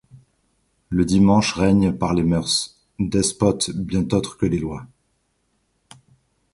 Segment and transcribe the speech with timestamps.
[0.89, 4.87] Le dimanche règne par les mœurs, despotes bien autres que les lois.